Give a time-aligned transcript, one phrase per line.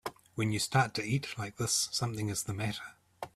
[0.33, 2.81] When you start to eat like this something is the matter.